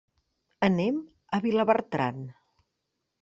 [0.67, 0.95] Anem
[1.39, 2.19] a Vilabertran.